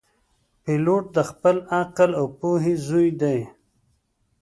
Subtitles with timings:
[0.63, 3.39] پیلوټ د خپل عقل او پوهې زوی دی.